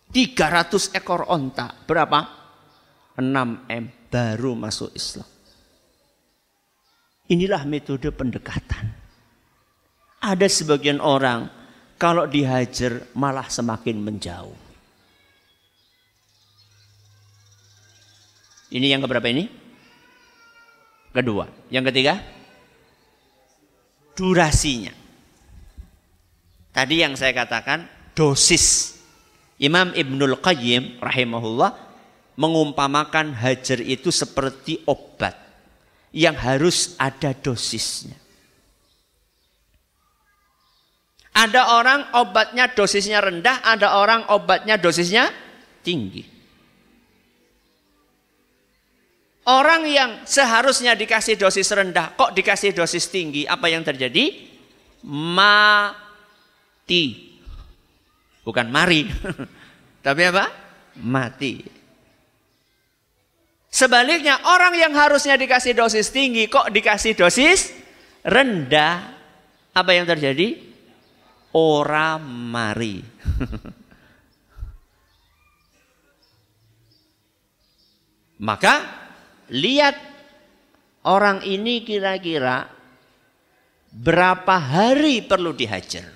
[0.07, 1.67] 300 ekor onta.
[1.83, 2.19] Berapa?
[3.19, 4.07] 6M.
[4.07, 5.27] Baru masuk Islam.
[7.27, 8.80] Inilah metode pendekatan.
[10.21, 11.49] Ada sebagian orang
[11.97, 14.57] kalau dihajar malah semakin menjauh.
[18.71, 19.49] Ini yang keberapa ini?
[21.11, 21.49] Kedua.
[21.73, 22.13] Yang ketiga?
[24.13, 24.93] Durasinya.
[26.71, 28.95] Tadi yang saya katakan dosis.
[29.57, 31.73] Imam Ibnul Qayyim rahimahullah
[32.39, 35.35] mengumpamakan hajar itu seperti obat
[36.15, 38.20] yang harus ada dosisnya.
[41.31, 45.31] Ada orang obatnya dosisnya rendah, ada orang obatnya dosisnya
[45.79, 46.27] tinggi.
[49.47, 53.47] Orang yang seharusnya dikasih dosis rendah, kok dikasih dosis tinggi?
[53.47, 54.51] Apa yang terjadi?
[55.07, 55.89] Ma
[56.91, 57.37] mati.
[58.43, 59.07] Bukan mari.
[60.05, 60.45] Tapi apa?
[60.99, 61.63] Mati.
[63.71, 67.71] Sebaliknya orang yang harusnya dikasih dosis tinggi kok dikasih dosis
[68.27, 69.15] rendah.
[69.71, 70.70] Apa yang terjadi?
[71.51, 73.03] Ora mari.
[78.41, 78.75] Maka
[79.53, 79.93] lihat
[81.05, 82.65] orang ini kira-kira
[83.91, 86.09] berapa hari perlu dihajar.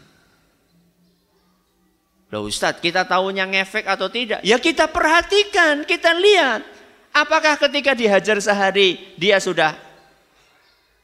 [2.33, 4.41] Loh Ustadz, kita tahunya ngefek atau tidak?
[4.41, 6.65] Ya kita perhatikan, kita lihat.
[7.15, 9.77] Apakah ketika dihajar sehari dia sudah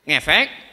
[0.04, 0.71] ngefek?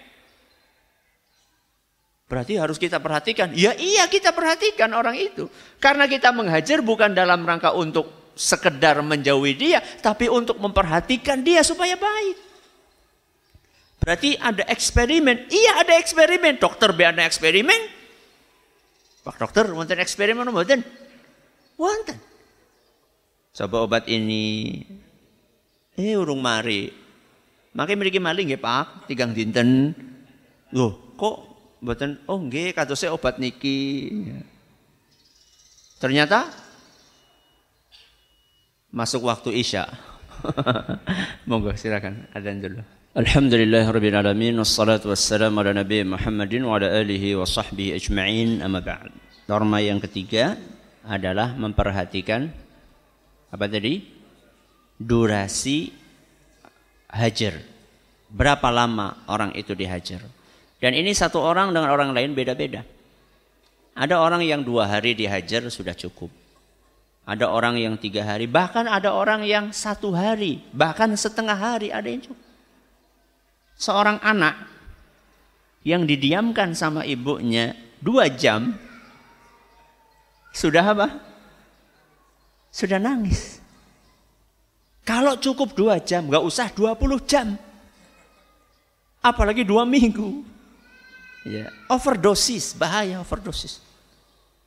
[2.29, 3.57] Berarti harus kita perhatikan.
[3.57, 5.49] Ya iya kita perhatikan orang itu.
[5.81, 9.81] Karena kita menghajar bukan dalam rangka untuk sekedar menjauhi dia.
[9.81, 12.37] Tapi untuk memperhatikan dia supaya baik.
[13.99, 15.49] Berarti ada eksperimen.
[15.49, 16.61] Iya ada eksperimen.
[16.61, 17.97] Dokter ada eksperimen.
[19.25, 20.85] Pak dokter, wonten eksperimen wonten?
[21.81, 22.17] Wonten.
[23.57, 24.85] Coba obat ini.
[25.97, 26.93] Eh urung mari.
[27.73, 29.93] Makai mriki maling nggih Pak, tigang dinten.
[30.73, 31.48] Loh, kok
[31.79, 34.11] mboten oh nggih kadose obat niki.
[35.99, 36.47] Ternyata
[38.95, 39.85] masuk waktu Isya.
[41.49, 42.83] Monggo silakan adzan dulu.
[43.19, 48.79] Alhamdulillah Rabbil Alamin Wassalatu wassalamu ala Nabi Muhammadin Wa ala alihi wa sahbihi ajma'in Amma
[48.79, 49.11] ba'd
[49.51, 50.55] Norma yang ketiga
[51.03, 52.47] adalah memperhatikan
[53.51, 54.07] Apa tadi?
[55.03, 55.91] Durasi
[57.11, 57.59] hajar
[58.31, 60.38] Berapa lama orang itu dihajar
[60.79, 62.87] dan ini satu orang dengan orang lain beda-beda.
[63.99, 66.31] Ada orang yang dua hari dihajar sudah cukup.
[67.29, 72.09] Ada orang yang tiga hari, bahkan ada orang yang satu hari, bahkan setengah hari ada
[72.09, 72.41] yang cukup.
[73.77, 74.57] Seorang anak
[75.85, 78.73] yang didiamkan sama ibunya dua jam,
[80.55, 81.09] sudah apa?
[82.73, 83.61] Sudah nangis.
[85.05, 87.57] Kalau cukup dua jam, nggak usah 20 jam.
[89.25, 90.58] Apalagi dua minggu.
[91.49, 93.81] Ya, overdosis, bahaya overdosis.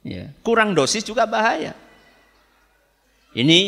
[0.01, 1.77] Ya, kurang dosis juga bahaya.
[3.37, 3.59] Ini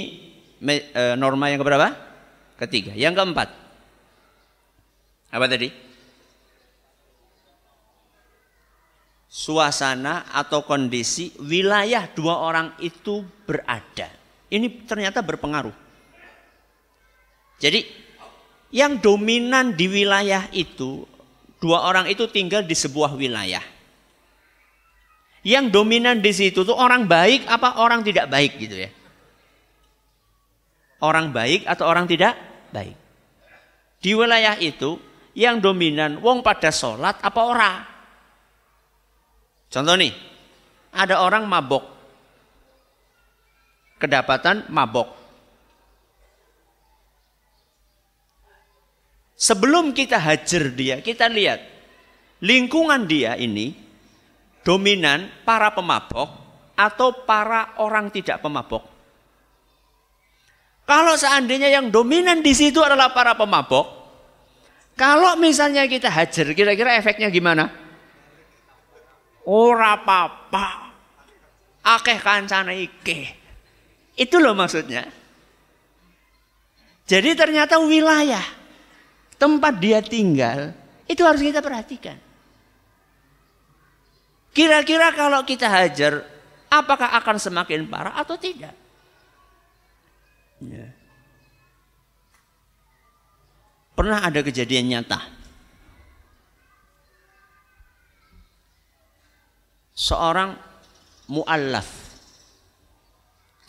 [0.66, 1.94] e, norma yang keberapa?
[2.58, 2.98] Ketiga.
[2.98, 3.50] Yang keempat.
[5.30, 5.70] Apa tadi?
[9.34, 14.06] suasana atau kondisi wilayah dua orang itu berada.
[14.54, 15.74] Ini ternyata berpengaruh.
[17.58, 17.82] Jadi
[18.70, 21.10] yang dominan di wilayah itu
[21.64, 23.64] dua orang itu tinggal di sebuah wilayah.
[25.48, 28.92] Yang dominan di situ tuh orang baik apa orang tidak baik gitu ya.
[31.00, 32.36] Orang baik atau orang tidak
[32.76, 32.96] baik.
[34.04, 35.00] Di wilayah itu
[35.40, 37.76] yang dominan wong pada sholat apa orang?
[39.72, 40.12] Contoh nih,
[40.92, 41.88] ada orang mabok.
[44.04, 45.23] Kedapatan mabok.
[49.34, 51.60] Sebelum kita hajar dia, kita lihat
[52.40, 53.74] lingkungan dia ini
[54.64, 56.30] dominan para pemabok
[56.78, 58.86] atau para orang tidak pemabok.
[60.84, 64.04] Kalau seandainya yang dominan di situ adalah para pemabok,
[64.94, 67.72] kalau misalnya kita hajar, kira-kira efeknya gimana?
[69.48, 70.68] Ora apa-apa.
[71.84, 73.28] Akeh kancane iki.
[74.16, 75.04] Itu loh maksudnya.
[77.04, 78.63] Jadi ternyata wilayah
[79.44, 80.72] tempat dia tinggal
[81.04, 82.16] itu harus kita perhatikan.
[84.56, 86.24] Kira-kira kalau kita hajar,
[86.72, 88.72] apakah akan semakin parah atau tidak?
[90.64, 90.88] Ya.
[94.00, 95.44] Pernah ada kejadian nyata.
[99.94, 100.58] seorang
[101.30, 101.88] muallaf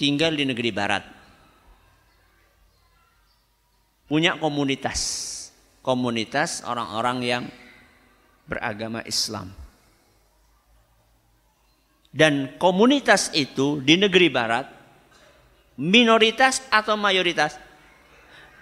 [0.00, 1.04] tinggal di negeri barat.
[4.04, 5.32] Punya komunitas.
[5.84, 7.44] Komunitas orang-orang yang
[8.48, 9.52] beragama Islam.
[12.08, 14.64] Dan komunitas itu di negeri barat
[15.76, 17.60] minoritas atau mayoritas?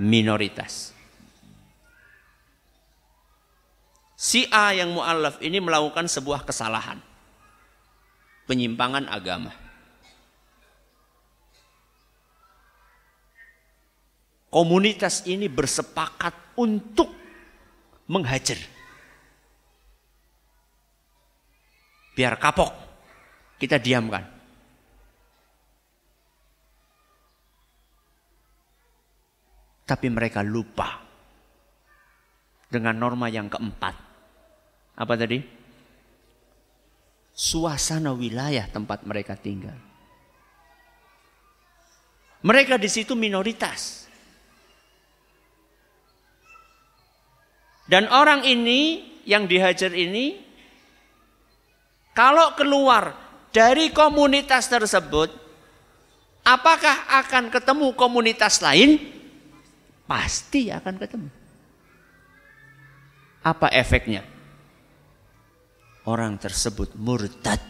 [0.02, 0.90] Minoritas.
[4.18, 6.98] Si A yang mu'allaf ini melakukan sebuah kesalahan
[8.50, 9.61] penyimpangan agama.
[14.52, 17.08] Komunitas ini bersepakat untuk
[18.12, 18.60] menghajar.
[22.12, 22.68] Biar kapok,
[23.56, 24.28] kita diamkan.
[29.88, 31.00] Tapi mereka lupa
[32.68, 33.96] dengan norma yang keempat.
[35.00, 35.62] Apa tadi?
[37.32, 39.76] suasana wilayah tempat mereka tinggal.
[42.42, 44.01] Mereka di situ minoritas.
[47.86, 50.38] Dan orang ini yang dihajar ini
[52.14, 53.14] kalau keluar
[53.50, 55.28] dari komunitas tersebut
[56.46, 58.98] apakah akan ketemu komunitas lain?
[60.06, 61.28] Pasti akan ketemu.
[63.42, 64.32] Apa efeknya?
[66.06, 67.60] orang tersebut murtad.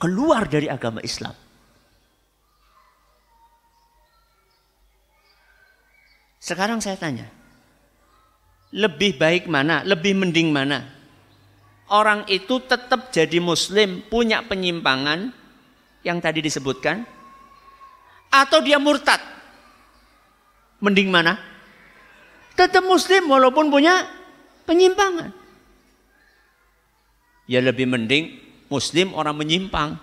[0.00, 1.36] Keluar dari agama Islam.
[6.40, 7.28] Sekarang saya tanya,
[8.70, 10.86] lebih baik mana, lebih mending mana?
[11.90, 15.34] Orang itu tetap jadi muslim, punya penyimpangan
[16.06, 17.02] yang tadi disebutkan,
[18.30, 19.18] atau dia murtad?
[20.78, 21.34] Mending mana?
[22.54, 24.06] Tetap muslim walaupun punya
[24.64, 25.34] penyimpangan.
[27.50, 28.38] Ya lebih mending
[28.70, 29.98] muslim orang menyimpang.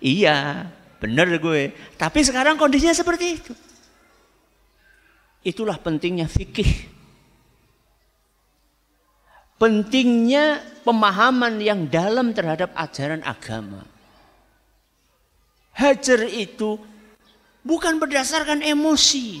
[0.00, 1.76] Iya, benar gue.
[2.00, 3.52] Tapi sekarang kondisinya seperti itu.
[5.44, 6.95] Itulah pentingnya fikih.
[9.56, 13.82] Pentingnya pemahaman yang dalam terhadap ajaran agama.
[15.76, 16.76] Hajar itu
[17.64, 19.40] bukan berdasarkan emosi.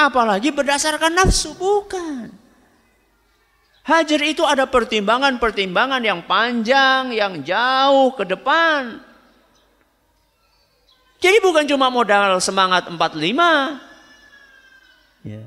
[0.00, 2.32] Apalagi berdasarkan nafsu, bukan.
[3.84, 9.02] Hajar itu ada pertimbangan-pertimbangan yang panjang, yang jauh ke depan.
[11.20, 13.76] Jadi bukan cuma modal semangat 45.
[15.20, 15.44] Ya.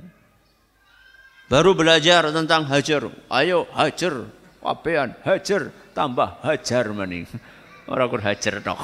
[1.53, 3.13] Baru belajar tentang hajar.
[3.29, 4.25] Ayo hajar.
[4.57, 5.69] Wapean hajar.
[5.93, 7.29] Tambah hajar maning.
[7.93, 8.81] Orang kur hajar dong.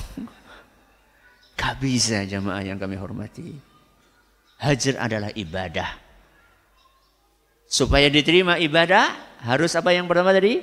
[1.58, 3.58] Gak bisa jamaah yang kami hormati.
[4.62, 5.98] Hajar adalah ibadah.
[7.66, 9.18] Supaya diterima ibadah
[9.50, 10.62] harus apa yang pertama tadi?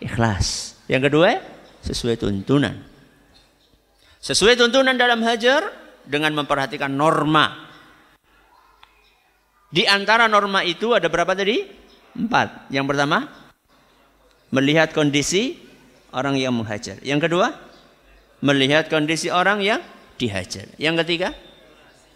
[0.00, 0.80] Ikhlas.
[0.88, 1.36] Yang kedua
[1.84, 2.80] sesuai tuntunan.
[4.24, 5.68] Sesuai tuntunan dalam hajar
[6.08, 7.71] dengan memperhatikan norma.
[9.72, 11.64] Di antara norma itu ada berapa tadi?
[12.12, 12.68] Empat.
[12.68, 13.24] Yang pertama,
[14.52, 15.56] melihat kondisi
[16.12, 17.00] orang yang menghajar.
[17.00, 17.56] Yang kedua,
[18.44, 19.80] melihat kondisi orang yang
[20.20, 20.68] dihajar.
[20.76, 21.32] Yang ketiga,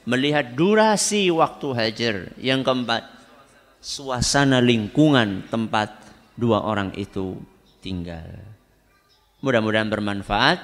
[0.05, 2.15] melihat durasi waktu hajar.
[2.37, 3.03] Yang keempat,
[3.81, 5.97] suasana lingkungan tempat
[6.37, 7.41] dua orang itu
[7.81, 8.37] tinggal.
[9.41, 10.59] Mudah-mudahan bermanfaat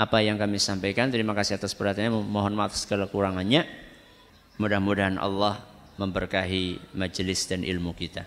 [0.00, 1.12] apa yang kami sampaikan.
[1.12, 2.24] Terima kasih atas perhatiannya.
[2.24, 3.68] Mohon maaf segala kurangannya.
[4.56, 5.69] Mudah-mudahan Allah
[6.00, 8.24] memberkahi majelis dan ilmu kita.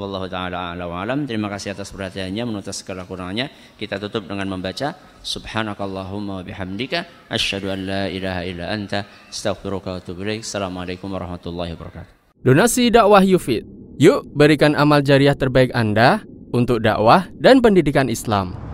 [0.00, 1.28] Wallahu taala ala wa alam.
[1.28, 3.52] Terima kasih atas perhatiannya menutup segala kurangannya.
[3.76, 9.98] Kita tutup dengan membaca subhanakallahumma wa bihamdika asyhadu an la ilaha illa anta astaghfiruka wa
[10.00, 10.48] atubu ilaik.
[10.48, 12.40] Assalamualaikum warahmatullahi wabarakatuh.
[12.40, 13.68] Donasi dakwah Yufid.
[14.00, 16.24] Yuk berikan amal jariah terbaik Anda
[16.56, 18.71] untuk dakwah dan pendidikan Islam.